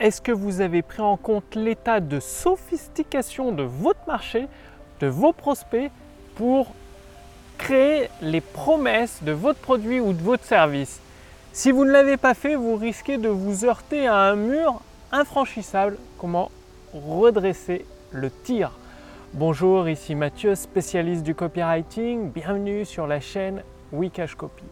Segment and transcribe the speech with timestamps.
[0.00, 4.48] est-ce que vous avez pris en compte l'état de sophistication de votre marché,
[5.00, 5.90] de vos prospects
[6.34, 6.72] pour
[7.58, 11.00] créer les promesses de votre produit ou de votre service?
[11.52, 14.80] Si vous ne l'avez pas fait, vous risquez de vous heurter à un mur
[15.12, 15.98] infranchissable.
[16.18, 16.50] Comment
[16.94, 18.72] redresser le tir?
[19.34, 22.30] Bonjour, ici Mathieu, spécialiste du copywriting.
[22.30, 23.62] Bienvenue sur la chaîne
[23.92, 24.64] Wikash Copy.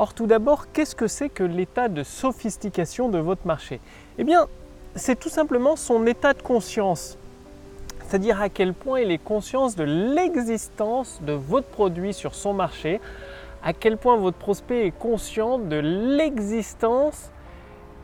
[0.00, 3.80] Or tout d'abord, qu'est-ce que c'est que l'état de sophistication de votre marché?
[4.16, 4.46] Eh bien,
[4.94, 7.18] c'est tout simplement son état de conscience.
[8.06, 12.98] C'est-à-dire à quel point il est conscient de l'existence de votre produit sur son marché,
[13.62, 17.30] à quel point votre prospect est conscient de l'existence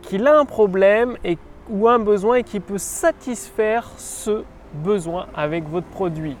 [0.00, 1.36] qu'il a un problème et,
[1.68, 6.38] ou un besoin et qu'il peut satisfaire ce besoin avec votre produit.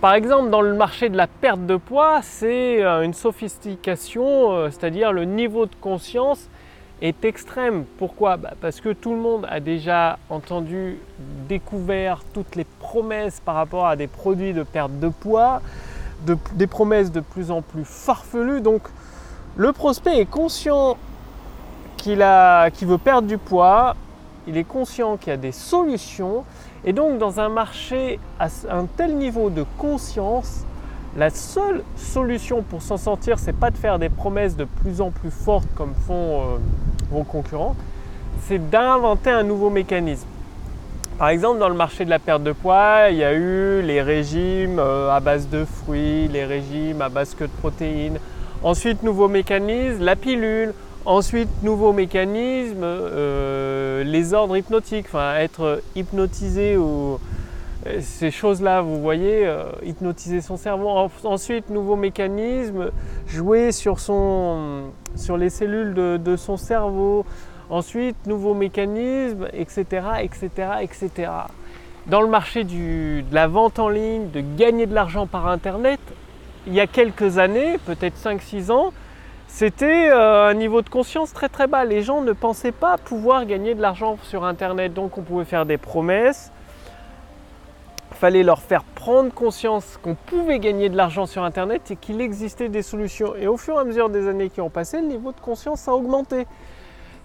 [0.00, 4.70] Par exemple, dans le marché de la perte de poids, c'est euh, une sophistication, euh,
[4.70, 6.48] c'est-à-dire le niveau de conscience
[7.02, 7.84] est extrême.
[7.98, 8.36] Pourquoi?
[8.36, 10.98] Bah, Parce que tout le monde a déjà entendu,
[11.48, 15.62] découvert toutes les promesses par rapport à des produits de perte de poids,
[16.52, 18.60] des promesses de plus en plus farfelues.
[18.60, 18.82] Donc
[19.56, 20.96] le prospect est conscient
[21.96, 23.96] qu'il veut perdre du poids,
[24.46, 26.44] il est conscient qu'il y a des solutions.
[26.84, 30.64] Et donc dans un marché à un tel niveau de conscience,
[31.16, 35.10] la seule solution pour s'en sortir, c'est pas de faire des promesses de plus en
[35.10, 36.58] plus fortes comme font euh,
[37.10, 37.74] vos concurrents,
[38.46, 40.26] c'est d'inventer un nouveau mécanisme.
[41.18, 44.00] Par exemple, dans le marché de la perte de poids, il y a eu les
[44.00, 48.18] régimes euh, à base de fruits, les régimes à base que de protéines.
[48.62, 50.72] Ensuite, nouveau mécanisme, la pilule.
[51.08, 57.18] Ensuite, nouveau mécanisme, euh, les ordres hypnotiques, enfin être hypnotisé ou
[57.86, 61.08] euh, ces choses-là, vous voyez, euh, hypnotiser son cerveau.
[61.24, 62.90] Ensuite, nouveau mécanisme,
[63.26, 67.24] jouer sur, son, sur les cellules de, son cerveau.
[67.70, 69.86] Ensuite, nouveau mécanisme, etc.,
[70.20, 70.50] etc.,
[70.82, 71.30] etc.
[72.06, 76.00] Dans le marché de la vente en ligne, de gagner de l'argent par Internet,
[76.66, 78.92] il y a quelques années, peut-être 5-6 ans,
[79.48, 81.84] c'était euh, un niveau de conscience très très bas.
[81.84, 84.92] Les gens ne pensaient pas pouvoir gagner de l'argent sur Internet.
[84.92, 86.52] Donc on pouvait faire des promesses,
[88.12, 92.68] fallait leur faire prendre conscience qu'on pouvait gagner de l'argent sur Internet et qu'il existait
[92.68, 93.34] des solutions.
[93.36, 95.88] Et au fur et à mesure des années qui ont passé, le niveau de conscience
[95.88, 96.46] a augmenté.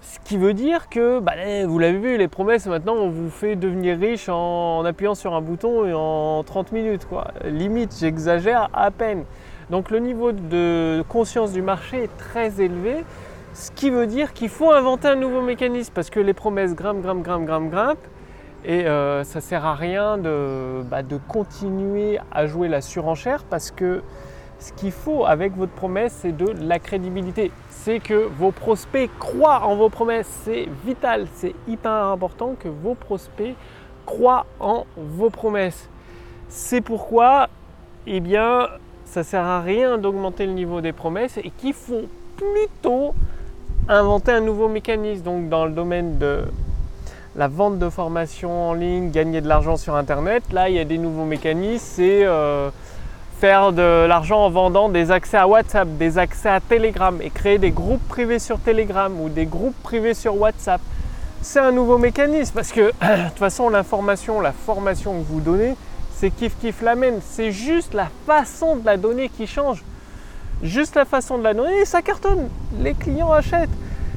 [0.01, 1.33] Ce qui veut dire que, bah,
[1.65, 5.41] vous l'avez vu, les promesses maintenant, on vous fait devenir riche en, appuyant sur un
[5.41, 7.05] bouton et en 30 minutes.
[7.45, 9.25] Limite, j'exagère à peine.
[9.69, 13.03] Donc le niveau de conscience du marché est très élevé,
[13.53, 17.01] ce qui veut dire qu'il faut inventer un nouveau mécanisme parce que les promesses grimpent,
[17.01, 18.07] grimpent, grimpent, grimpent, grimpent
[18.65, 23.71] et euh, ça ne sert à rien bah, de, continuer à jouer la surenchère parce
[23.71, 24.01] que
[24.59, 27.51] ce qu'il faut avec votre promesse, c'est de la crédibilité.
[27.69, 30.27] C'est que vos prospects croient en vos promesses.
[30.45, 33.55] C'est vital, c'est hyper important que vos prospects
[34.05, 35.89] croient en vos promesses.
[36.47, 37.49] C'est pourquoi,
[38.07, 38.69] eh bien,
[39.05, 43.13] ça sert à rien d'augmenter le niveau des promesses et qu'il faut plutôt
[43.87, 45.23] inventer un nouveau mécanisme.
[45.23, 46.43] Donc, dans le domaine de
[47.35, 50.43] la vente de formation en ligne, gagner de l'argent sur Internet.
[50.51, 52.69] Là, il y a des nouveaux mécanismes, c'est euh,
[53.39, 57.57] faire de l'argent en vendant des accès à WhatsApp, des accès à Telegram et créer
[57.57, 60.81] des groupes privés sur Telegram ou des groupes privés sur WhatsApp.
[61.41, 65.75] C'est un nouveau mécanisme parce que de toute façon, l'information, la formation que vous donnez,
[66.15, 67.19] c'est kiff kiff l'amène.
[67.21, 69.83] C'est juste la façon de la donner qui change.
[70.61, 72.49] Juste la façon de la donner et ça cartonne.
[72.79, 73.69] Les clients achètent.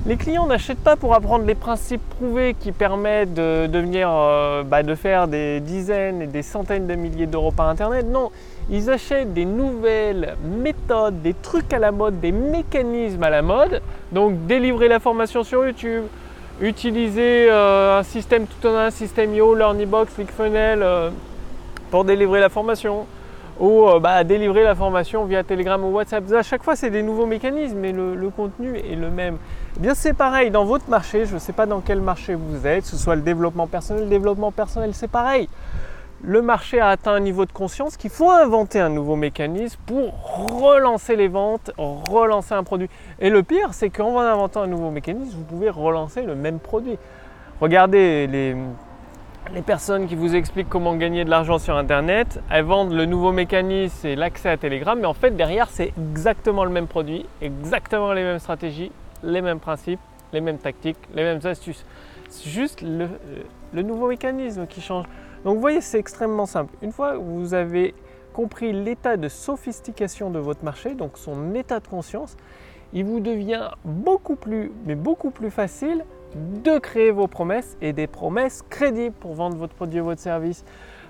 [0.06, 4.84] Les clients n'achètent pas pour apprendre les principes prouvés qui permettent de, devenir, euh, bah,
[4.84, 8.06] de faire des dizaines et des centaines de milliers d'euros par Internet.
[8.06, 8.30] Non,
[8.70, 13.82] ils achètent des nouvelles méthodes, des trucs à la mode, des mécanismes à la mode.
[14.12, 16.04] Donc délivrer la formation sur YouTube,
[16.60, 21.10] utiliser euh, un système tout en un, système Yo, LearnyBox, ClickFunnels euh,
[21.90, 23.06] pour délivrer la formation
[23.58, 26.30] ou bah, délivrer la formation via Telegram ou WhatsApp.
[26.32, 29.38] À chaque fois, c'est des nouveaux mécanismes, mais le contenu est le même.
[29.76, 32.66] Eh bien c'est pareil dans votre marché, je ne sais pas dans quel marché vous
[32.66, 35.50] êtes, que ce soit le développement personnel, le développement personnel c'est pareil.
[36.22, 40.14] Le marché a atteint un niveau de conscience qu'il faut inventer un nouveau mécanisme pour
[40.62, 42.88] relancer les ventes, relancer un produit.
[43.20, 46.96] Et le pire, c'est qu'en inventant un nouveau mécanisme, vous pouvez relancer le même produit.
[47.60, 48.56] Regardez les,
[49.52, 53.32] les personnes qui vous expliquent comment gagner de l'argent sur Internet, elles vendent le nouveau
[53.32, 58.12] mécanisme et l'accès à Telegram, mais en fait derrière c'est exactement le même produit, exactement
[58.12, 58.90] les mêmes stratégies,
[59.22, 60.00] les mêmes principes,
[60.32, 61.84] les mêmes tactiques, les mêmes astuces.
[62.28, 65.06] C'est juste le, nouveau mécanisme qui change.
[65.44, 66.74] Donc vous voyez, c'est extrêmement simple.
[66.82, 67.94] Une fois que vous avez
[68.32, 72.36] compris l'état de sophistication de votre marché, donc son état de conscience,
[72.92, 76.04] il vous devient beaucoup plus, mais beaucoup plus facile
[76.34, 80.64] de créer vos promesses et des promesses crédibles pour vendre votre produit ou votre service.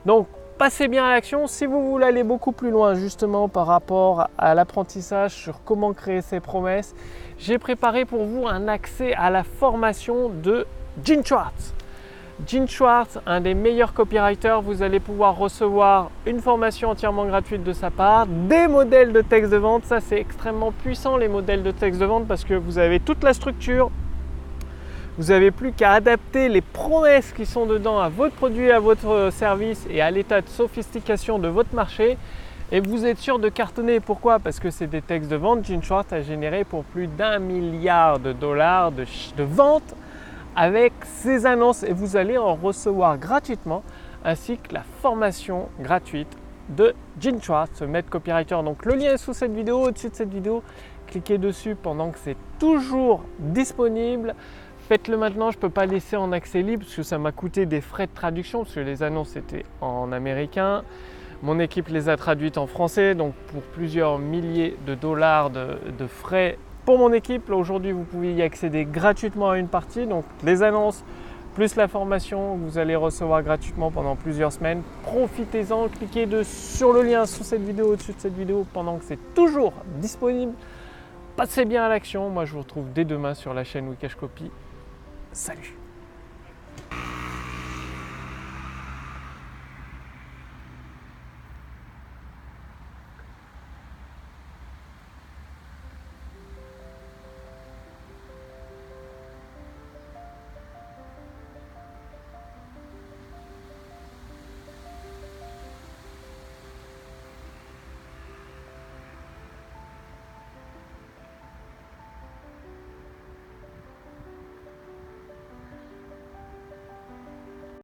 [0.05, 0.27] Donc,
[0.59, 1.47] passez bien à l'action.
[1.47, 6.23] Si vous voulez aller beaucoup plus loin justement par rapport à l'apprentissage sur comment créer
[6.23, 6.95] ces promesses,
[7.39, 10.67] j'ai préparé pour vous un accès à la formation de
[11.05, 11.75] Gene Schwartz.
[12.47, 17.73] Gene Schwartz, un des meilleurs copywriters, vous allez pouvoir recevoir une formation entièrement gratuite de
[17.73, 21.71] sa part, des modèles de texte de vente, ça c'est extrêmement puissant les modèles de
[21.71, 23.91] texte de vente parce que vous avez toute la structure,
[25.19, 29.31] vous n'avez plus qu'à adapter les promesses qui sont dedans à votre produit, à votre
[29.33, 32.19] service et à l'état de sophistication de votre marché.
[32.71, 34.01] Et vous êtes sûr de cartonner.
[34.01, 34.39] Pourquoi?
[34.39, 35.65] Parce que c'est des textes de vente.
[35.65, 39.05] Gene Schwartz a généré pour plus d'un milliard de dollars de,
[39.37, 39.95] de ventes
[40.55, 43.83] avec ces annonces et vous allez en recevoir gratuitement
[44.25, 46.37] ainsi que la formation gratuite
[46.69, 48.57] de Gene Schwartz, maître copywriter.
[48.65, 50.63] Donc le lien est sous cette vidéo, au-dessus de cette vidéo.
[51.07, 54.35] Cliquez dessus pendant que c'est toujours disponible.
[54.89, 57.67] Faites-le maintenant, je ne peux pas laisser en accès libre parce que ça m'a coûté
[57.67, 60.85] des frais de traduction parce que les annonces étaient en américain.
[61.43, 66.57] Mon équipe les a traduites en français, donc pour plusieurs milliers de dollars de, frais
[66.85, 67.51] pour mon équipe.
[67.51, 71.03] Aujourd'hui, vous pouvez y accéder gratuitement à une partie, donc les annonces
[71.57, 74.83] plus la formation que vous allez recevoir gratuitement pendant plusieurs semaines.
[75.03, 79.35] Profitez-en, cliquez sur le lien sous cette vidéo, au-dessus de cette vidéo pendant que c'est
[79.35, 80.53] toujours disponible.
[81.35, 82.31] Passez bien à l'action.
[82.31, 84.49] Moi, je vous retrouve dès demain sur la chaîne Wikash Copy.
[85.37, 85.86] Salut